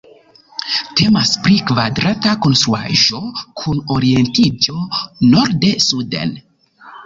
[1.01, 3.21] Temas pri kvadrata konstruaĵo
[3.63, 4.77] kun orientiĝo
[5.37, 6.37] norde-suden.